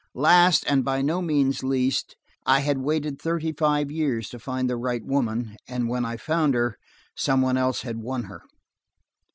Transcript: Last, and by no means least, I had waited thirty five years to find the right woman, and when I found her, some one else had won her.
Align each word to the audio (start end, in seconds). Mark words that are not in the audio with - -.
Last, 0.15 0.65
and 0.67 0.83
by 0.83 1.03
no 1.03 1.21
means 1.21 1.61
least, 1.63 2.15
I 2.47 2.61
had 2.61 2.79
waited 2.79 3.21
thirty 3.21 3.53
five 3.53 3.91
years 3.91 4.29
to 4.29 4.39
find 4.39 4.67
the 4.67 4.75
right 4.75 5.05
woman, 5.05 5.57
and 5.67 5.87
when 5.89 6.05
I 6.05 6.17
found 6.17 6.55
her, 6.55 6.79
some 7.15 7.43
one 7.43 7.55
else 7.55 7.83
had 7.83 7.97
won 7.99 8.23
her. 8.23 8.41